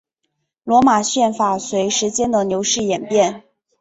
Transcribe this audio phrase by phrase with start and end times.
[0.63, 3.43] 罗马宪法随着时间的流逝演变。